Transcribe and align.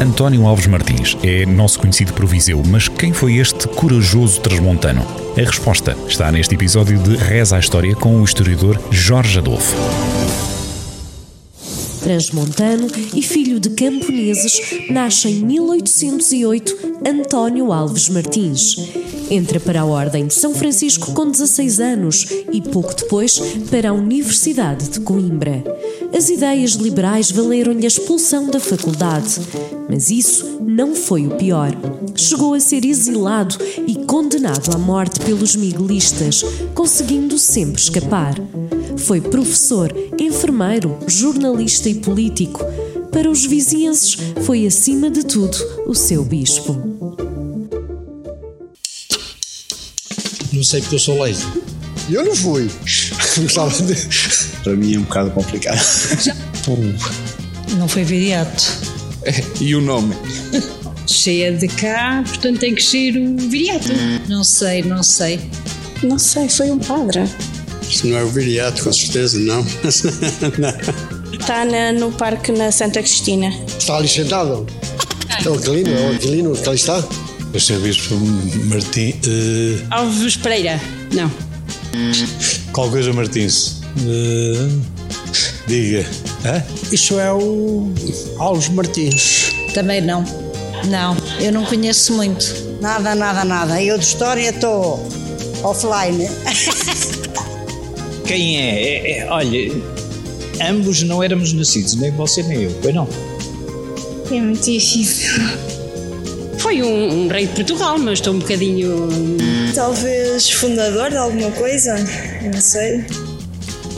António 0.00 0.46
Alves 0.46 0.66
Martins 0.66 1.14
é 1.22 1.44
nosso 1.44 1.78
conhecido 1.78 2.14
por 2.14 2.24
Viseu, 2.24 2.62
mas 2.66 2.88
quem 2.88 3.12
foi 3.12 3.36
este 3.36 3.68
corajoso 3.68 4.40
transmontano? 4.40 5.06
A 5.36 5.40
resposta 5.40 5.94
está 6.08 6.32
neste 6.32 6.54
episódio 6.54 6.98
de 6.98 7.16
Reza 7.16 7.56
a 7.56 7.58
História 7.58 7.94
com 7.94 8.18
o 8.18 8.24
historiador 8.24 8.80
Jorge 8.90 9.38
Adolfo. 9.38 9.76
Transmontano 12.02 12.86
e 13.14 13.20
filho 13.20 13.60
de 13.60 13.68
camponeses, 13.70 14.88
nasce 14.88 15.28
em 15.28 15.44
1808 15.44 17.02
António 17.06 17.70
Alves 17.70 18.08
Martins. 18.08 18.76
Entra 19.30 19.60
para 19.60 19.82
a 19.82 19.84
Ordem 19.84 20.26
de 20.26 20.32
São 20.32 20.54
Francisco 20.54 21.12
com 21.12 21.30
16 21.30 21.78
anos 21.78 22.26
e 22.50 22.62
pouco 22.62 22.94
depois 22.94 23.38
para 23.70 23.90
a 23.90 23.92
Universidade 23.92 24.88
de 24.88 25.00
Coimbra. 25.00 25.62
As 26.12 26.28
ideias 26.28 26.72
liberais 26.72 27.30
valeram-lhe 27.30 27.84
a 27.84 27.88
expulsão 27.88 28.50
da 28.50 28.58
faculdade, 28.58 29.40
mas 29.88 30.10
isso 30.10 30.60
não 30.60 30.94
foi 30.94 31.26
o 31.26 31.36
pior. 31.36 31.70
Chegou 32.14 32.54
a 32.54 32.60
ser 32.60 32.84
exilado 32.84 33.56
e 33.86 33.94
condenado 34.04 34.74
à 34.74 34.78
morte 34.78 35.20
pelos 35.20 35.54
miguelistas, 35.54 36.44
conseguindo 36.74 37.38
sempre 37.38 37.80
escapar. 37.80 38.34
Foi 38.98 39.20
professor, 39.20 39.94
enfermeiro, 40.18 40.98
jornalista 41.06 41.88
e 41.88 41.94
político. 41.94 42.60
Para 43.12 43.30
os 43.30 43.44
vizienses, 43.44 44.16
foi 44.44 44.66
acima 44.66 45.10
de 45.10 45.24
tudo 45.24 45.56
o 45.86 45.94
seu 45.94 46.24
bispo. 46.24 46.76
Não 50.52 50.64
sei 50.64 50.80
porque 50.80 50.96
eu 50.96 51.00
sou 51.00 51.18
lazy. 51.18 51.46
Eu 52.10 52.24
não 52.24 52.34
fui. 52.34 52.68
Para 54.64 54.74
mim 54.74 54.94
é 54.94 54.98
um 54.98 55.02
bocado 55.02 55.30
complicado. 55.30 55.80
Não 57.76 57.86
foi 57.88 58.04
viriato. 58.04 58.64
e 59.60 59.74
o 59.74 59.80
nome? 59.80 60.14
Cheia 61.06 61.52
de 61.52 61.66
cá, 61.68 62.22
portanto 62.26 62.58
tem 62.60 62.74
que 62.74 62.82
ser 62.82 63.16
o 63.16 63.36
viriato. 63.48 63.88
Não 64.28 64.42
sei, 64.44 64.82
não 64.82 65.02
sei. 65.02 65.40
Não 66.02 66.18
sei, 66.18 66.48
foi 66.48 66.70
um 66.70 66.78
padre. 66.78 67.24
Isto 67.88 68.06
não 68.06 68.18
é 68.18 68.22
o 68.24 68.28
viriato, 68.28 68.84
com 68.84 68.92
certeza, 68.92 69.38
não. 69.38 69.64
Está 71.32 71.64
na- 71.64 71.92
no 71.92 72.12
parque 72.12 72.52
na 72.52 72.70
Santa 72.70 73.00
Cristina. 73.02 73.48
Está 73.78 73.96
ali 73.96 74.08
sentado? 74.08 74.66
É 75.44 75.48
o 75.48 75.54
Aquilino, 75.54 75.90
é 75.90 76.10
o 76.10 76.14
Aquilino 76.14 76.52
que 76.56 76.68
ali 76.68 76.76
está? 76.76 76.98
O 77.52 77.58
Sr. 77.58 77.80
Bispo 77.80 78.14
Martim. 78.66 79.14
eh, 79.26 79.78
Alves 79.90 80.36
Pereira. 80.36 80.80
Não. 81.12 81.30
Qual 82.72 82.88
coisa 82.90 83.12
Martins? 83.12 83.76
Eh, 84.06 84.68
diga. 85.66 86.06
Hã? 86.44 86.62
Isso 86.92 87.18
é 87.18 87.32
o 87.32 87.92
Alves 88.38 88.68
Martins. 88.68 89.52
Também 89.74 90.00
não. 90.00 90.24
Não, 90.88 91.16
eu 91.40 91.52
não 91.52 91.64
conheço 91.64 92.14
muito. 92.14 92.44
Nada, 92.80 93.14
nada, 93.14 93.44
nada. 93.44 93.82
Eu 93.82 93.98
de 93.98 94.04
história 94.04 94.48
estou 94.48 95.06
offline. 95.62 96.28
Quem 98.24 98.56
é? 98.58 98.82
É- 98.82 99.18
é- 99.18 99.30
Olha, 99.30 99.72
ambos 100.66 101.02
não 101.02 101.22
éramos 101.22 101.52
nascidos, 101.52 101.94
nem 101.96 102.10
você 102.12 102.42
nem 102.42 102.62
eu, 102.62 102.70
pois 102.80 102.94
não? 102.94 103.06
É 104.30 104.40
muito 104.40 104.64
difícil. 104.64 105.42
Foi 106.60 106.82
um, 106.82 107.24
um 107.24 107.28
rei 107.28 107.46
de 107.46 107.54
Portugal, 107.54 107.98
mas 107.98 108.18
estou 108.18 108.34
um 108.34 108.38
bocadinho. 108.38 109.08
Talvez 109.74 110.50
fundador 110.50 111.10
de 111.10 111.16
alguma 111.16 111.50
coisa? 111.52 111.96
Eu 112.42 112.50
não 112.52 112.60
sei. 112.60 113.04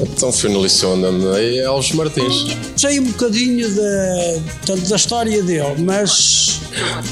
Então 0.00 0.32
foi 0.32 0.50
no 0.50 0.62
Liceu 0.62 0.90
onde 0.90 1.04
andei 1.04 1.58
é 1.60 1.64
Alves 1.66 1.92
Martins. 1.92 2.56
Sei 2.76 2.98
um 3.00 3.04
bocadinho 3.04 3.68
da, 3.74 4.40
portanto, 4.58 4.88
da 4.88 4.96
história 4.96 5.42
dele, 5.42 5.74
mas 5.78 6.60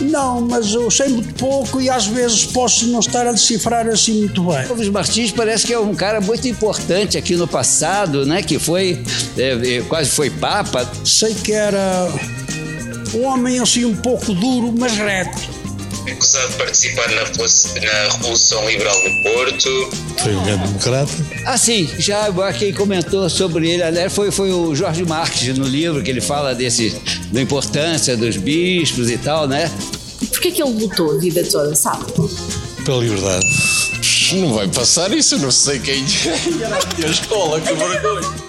não, 0.01 0.41
mas 0.41 0.75
eu 0.75 0.91
sei 0.91 1.09
muito 1.09 1.35
pouco 1.35 1.81
e 1.81 1.89
às 1.89 2.07
vezes 2.07 2.45
posso 2.45 2.87
não 2.89 3.01
estar 3.01 3.27
a 3.27 3.33
decifrar 3.33 3.87
assim 3.89 4.20
muito 4.20 4.45
bem. 4.45 4.67
Alves 4.69 4.89
Martins 4.89 5.31
parece 5.31 5.67
que 5.67 5.73
é 5.73 5.79
um 5.79 5.95
cara 5.95 6.20
muito 6.20 6.47
importante 6.48 7.19
aqui 7.19 7.36
no 7.36 7.47
passado, 7.47 8.27
né? 8.27 8.42
Que 8.42 8.59
foi, 8.59 9.03
é, 9.36 9.77
é, 9.77 9.83
quase 9.83 10.11
foi 10.11 10.30
papa. 10.30 10.89
Sei 11.05 11.35
que 11.35 11.53
era 11.53 12.09
um 13.14 13.24
homem 13.27 13.58
assim 13.58 13.84
um 13.84 13.95
pouco 13.96 14.33
duro, 14.34 14.73
mas 14.78 14.92
reto. 14.92 15.39
acusado 16.11 16.48
de 16.50 16.55
participar 16.56 17.08
na, 17.11 17.23
Revolução- 17.24 17.74
na 17.83 18.12
Revolução 18.12 18.68
Liberal 18.68 18.96
do 19.02 19.23
Porto. 19.23 19.90
Foi 20.18 20.34
um 20.34 20.42
grande 20.45 20.62
democrata. 20.67 21.12
Ah, 21.46 21.56
sim, 21.58 21.89
já 21.98 22.27
quem 22.58 22.73
comentou 22.73 23.28
sobre 23.30 23.70
ele, 23.70 23.83
aliás, 23.83 24.12
foi, 24.12 24.30
foi 24.30 24.50
o 24.52 24.74
Jorge 24.74 25.05
Marques 25.05 25.56
no 25.56 25.64
livro 25.67 26.02
que 26.02 26.11
ele 26.11 26.20
fala 26.20 26.55
desse, 26.55 26.96
da 27.30 27.40
importância 27.40 28.17
dos 28.17 28.36
bispos 28.36 29.11
e 29.11 29.18
tal, 29.18 29.46
né? 29.46 29.70
Por 30.30 30.40
que 30.40 30.48
é 30.48 30.50
que 30.50 30.62
ele 30.62 30.73
lutou 30.73 31.12
a 31.12 31.18
vida 31.18 31.42
toda, 31.44 31.74
sabe? 31.74 32.05
Pela 32.84 32.98
liberdade. 33.02 33.46
Não 34.34 34.55
vai 34.55 34.67
passar 34.68 35.12
isso, 35.12 35.34
eu 35.34 35.39
não 35.40 35.50
sei 35.50 35.79
quem 35.79 36.02
é. 36.02 36.64
Era 36.64 36.77
a 36.79 36.96
minha 36.96 37.11
escola, 37.11 37.61
que 37.61 37.73
vergonha. 37.74 38.42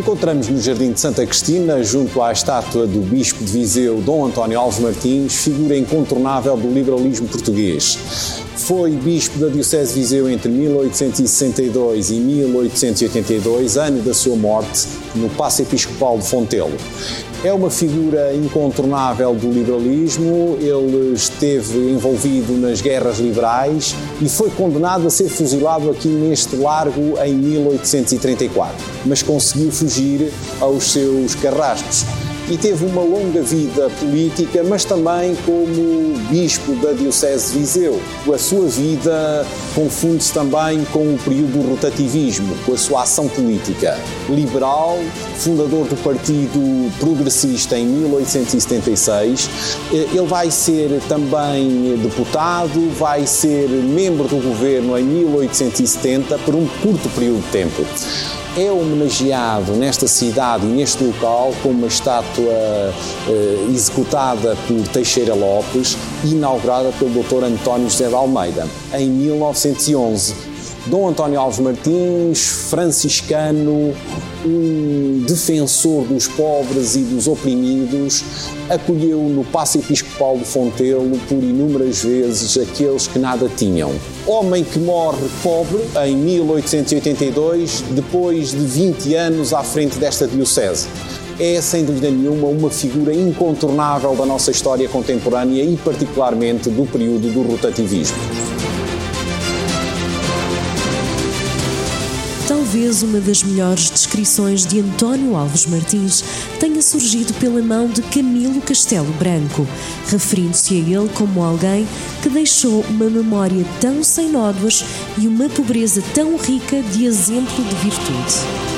Encontramos 0.00 0.48
no 0.48 0.58
Jardim 0.58 0.92
de 0.92 0.98
Santa 0.98 1.26
Cristina, 1.26 1.82
junto 1.82 2.22
à 2.22 2.32
estátua 2.32 2.86
do 2.86 3.00
Bispo 3.00 3.44
de 3.44 3.52
Viseu, 3.52 4.00
Dom 4.00 4.24
António 4.24 4.58
Alves 4.58 4.78
Martins, 4.78 5.34
figura 5.34 5.76
incontornável 5.76 6.56
do 6.56 6.72
liberalismo 6.72 7.28
português. 7.28 8.40
Foi 8.60 8.90
bispo 8.90 9.38
da 9.38 9.48
Diocese 9.48 9.94
de 9.94 10.00
Viseu 10.00 10.28
entre 10.30 10.48
1862 10.50 12.10
e 12.10 12.14
1882, 12.14 13.76
ano 13.76 14.02
da 14.02 14.14
sua 14.14 14.36
morte, 14.36 14.86
no 15.14 15.28
Paço 15.30 15.62
Episcopal 15.62 16.18
de 16.18 16.28
Fontelo. 16.28 16.76
É 17.42 17.52
uma 17.52 17.70
figura 17.70 18.34
incontornável 18.34 19.34
do 19.34 19.50
liberalismo, 19.50 20.58
ele 20.60 21.14
esteve 21.14 21.78
envolvido 21.90 22.52
nas 22.52 22.80
guerras 22.80 23.18
liberais 23.18 23.96
e 24.20 24.28
foi 24.28 24.50
condenado 24.50 25.06
a 25.06 25.10
ser 25.10 25.28
fuzilado 25.28 25.90
aqui 25.90 26.08
neste 26.08 26.54
largo 26.54 27.18
em 27.24 27.34
1834, 27.34 28.76
mas 29.06 29.22
conseguiu 29.22 29.72
fugir 29.72 30.30
aos 30.60 30.92
seus 30.92 31.34
carrascos 31.34 32.04
e 32.50 32.58
teve 32.58 32.84
uma 32.84 33.02
longa 33.02 33.40
vida 33.42 33.88
política, 34.00 34.64
mas 34.64 34.84
também 34.84 35.36
como 35.46 36.18
bispo 36.28 36.74
da 36.76 36.92
Diocese 36.92 37.52
de 37.52 37.58
Viseu. 37.60 38.00
A 38.32 38.38
sua 38.38 38.66
vida 38.66 39.46
confunde-se 39.72 40.32
também 40.32 40.84
com 40.86 41.14
o 41.14 41.18
período 41.18 41.52
do 41.52 41.70
rotativismo, 41.70 42.56
com 42.66 42.74
a 42.74 42.76
sua 42.76 43.02
ação 43.02 43.28
política. 43.28 43.96
Liberal, 44.28 44.98
fundador 45.36 45.86
do 45.86 45.96
Partido 46.02 46.90
Progressista 46.98 47.78
em 47.78 47.86
1876, 47.86 49.48
eh, 49.92 49.96
ele 50.12 50.26
vai 50.26 50.50
ser 50.50 51.00
também 51.08 51.96
deputado, 52.02 52.90
vai 52.98 53.26
ser 53.26 53.68
membro 53.68 54.26
do 54.26 54.36
governo 54.36 54.98
em 54.98 55.04
1870 55.04 56.36
por 56.38 56.56
um 56.56 56.66
curto 56.82 57.08
período 57.10 57.42
de 57.42 57.50
tempo 57.50 58.39
é 58.56 58.70
homenageado 58.70 59.72
nesta 59.72 60.08
cidade 60.08 60.66
e 60.66 60.68
neste 60.68 61.04
local 61.04 61.54
com 61.62 61.68
uma 61.68 61.86
estátua 61.86 62.52
eh, 63.28 63.66
executada 63.68 64.56
por 64.66 64.88
Teixeira 64.88 65.34
Lopes 65.34 65.96
e 66.24 66.32
inaugurada 66.32 66.90
pelo 66.98 67.22
Dr. 67.22 67.44
António 67.44 67.88
José 67.88 68.08
de 68.08 68.14
Almeida 68.14 68.66
em 68.94 69.08
1911. 69.08 70.34
Dom 70.86 71.08
António 71.08 71.38
Alves 71.38 71.60
Martins, 71.60 72.48
franciscano, 72.70 73.94
um 74.44 75.24
defensor 75.26 76.04
dos 76.04 76.26
pobres 76.28 76.96
e 76.96 77.00
dos 77.00 77.26
oprimidos, 77.26 78.24
acolheu 78.68 79.22
no 79.22 79.44
Paço 79.44 79.78
Episcopal 79.78 80.38
de 80.38 80.44
Fontelo 80.44 81.18
por 81.28 81.42
inúmeras 81.42 82.02
vezes 82.02 82.56
aqueles 82.56 83.06
que 83.06 83.18
nada 83.18 83.50
tinham. 83.56 83.92
Homem 84.26 84.64
que 84.64 84.78
morre 84.78 85.28
pobre 85.42 85.80
em 86.06 86.16
1882, 86.16 87.84
depois 87.90 88.50
de 88.50 88.64
20 88.64 89.14
anos 89.14 89.52
à 89.52 89.62
frente 89.62 89.98
desta 89.98 90.26
diocese. 90.26 90.88
É, 91.38 91.58
sem 91.60 91.84
dúvida 91.84 92.10
nenhuma, 92.10 92.48
uma 92.48 92.70
figura 92.70 93.14
incontornável 93.14 94.14
da 94.14 94.26
nossa 94.26 94.50
história 94.50 94.86
contemporânea 94.88 95.64
e, 95.64 95.74
particularmente, 95.78 96.68
do 96.68 96.84
período 96.84 97.32
do 97.32 97.42
rotativismo. 97.42 98.18
Talvez 102.60 103.02
uma 103.02 103.20
das 103.20 103.42
melhores 103.42 103.88
descrições 103.88 104.66
de 104.66 104.80
António 104.80 105.34
Alves 105.34 105.64
Martins 105.64 106.22
tenha 106.60 106.82
surgido 106.82 107.32
pela 107.40 107.62
mão 107.62 107.88
de 107.88 108.02
Camilo 108.02 108.60
Castelo 108.60 109.10
Branco, 109.14 109.66
referindo-se 110.08 110.74
a 110.74 110.76
ele 110.76 111.08
como 111.14 111.42
alguém 111.42 111.88
que 112.22 112.28
deixou 112.28 112.84
uma 112.90 113.08
memória 113.08 113.64
tão 113.80 114.04
sem 114.04 114.28
nódoas 114.28 114.84
e 115.16 115.26
uma 115.26 115.48
pobreza 115.48 116.02
tão 116.12 116.36
rica 116.36 116.82
de 116.82 117.06
exemplo 117.06 117.64
de 117.64 117.74
virtude. 117.76 118.69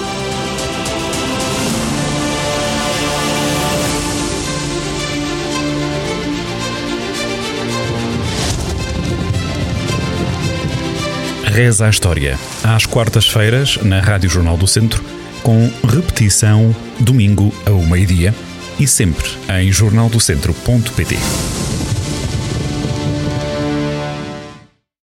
Reza 11.53 11.85
a 11.85 11.91
História, 11.91 12.39
às 12.65 12.87
quartas-feiras, 12.87 13.77
na 13.83 14.01
Rádio 14.01 14.31
Jornal 14.31 14.57
do 14.57 14.67
Centro, 14.67 15.05
com 15.43 15.71
repetição 15.87 16.75
domingo 16.99 17.53
ao 17.67 17.83
meio-dia 17.83 18.35
e 18.81 18.89
sempre 18.89 19.29
em 19.61 19.71
jornaldocentro.pt. 19.71 21.19